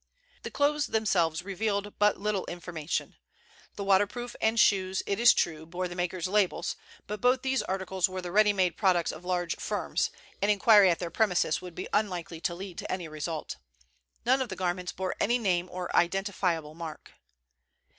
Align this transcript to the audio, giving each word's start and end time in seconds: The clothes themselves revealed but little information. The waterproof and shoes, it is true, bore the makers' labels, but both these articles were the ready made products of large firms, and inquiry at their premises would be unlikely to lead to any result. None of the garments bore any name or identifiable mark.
The 0.41 0.49
clothes 0.49 0.87
themselves 0.87 1.43
revealed 1.43 1.99
but 1.99 2.17
little 2.17 2.47
information. 2.47 3.17
The 3.75 3.83
waterproof 3.83 4.35
and 4.41 4.59
shoes, 4.59 5.03
it 5.05 5.19
is 5.19 5.31
true, 5.31 5.63
bore 5.67 5.87
the 5.87 5.93
makers' 5.93 6.27
labels, 6.27 6.75
but 7.05 7.21
both 7.21 7.43
these 7.43 7.61
articles 7.61 8.09
were 8.09 8.19
the 8.19 8.31
ready 8.31 8.51
made 8.51 8.77
products 8.77 9.11
of 9.11 9.23
large 9.25 9.57
firms, 9.57 10.09
and 10.41 10.49
inquiry 10.49 10.89
at 10.89 10.97
their 10.97 11.11
premises 11.11 11.61
would 11.61 11.75
be 11.75 11.87
unlikely 11.93 12.41
to 12.41 12.55
lead 12.55 12.79
to 12.79 12.91
any 12.91 13.07
result. 13.07 13.57
None 14.25 14.41
of 14.41 14.49
the 14.49 14.55
garments 14.55 14.91
bore 14.91 15.15
any 15.19 15.37
name 15.37 15.69
or 15.71 15.95
identifiable 15.95 16.73
mark. 16.73 17.11